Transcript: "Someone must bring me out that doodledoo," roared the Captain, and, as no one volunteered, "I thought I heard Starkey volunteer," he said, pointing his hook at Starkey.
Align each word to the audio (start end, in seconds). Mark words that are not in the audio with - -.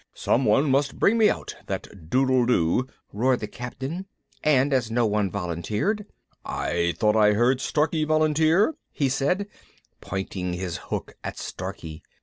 "Someone 0.15 0.71
must 0.71 0.97
bring 0.97 1.19
me 1.19 1.29
out 1.29 1.55
that 1.67 2.09
doodledoo," 2.09 2.87
roared 3.13 3.39
the 3.39 3.45
Captain, 3.47 4.07
and, 4.43 4.73
as 4.73 4.89
no 4.89 5.05
one 5.05 5.29
volunteered, 5.29 6.07
"I 6.43 6.95
thought 6.97 7.15
I 7.15 7.33
heard 7.33 7.61
Starkey 7.61 8.03
volunteer," 8.03 8.73
he 8.91 9.09
said, 9.09 9.45
pointing 9.99 10.53
his 10.53 10.77
hook 10.89 11.13
at 11.23 11.37
Starkey. 11.37 12.01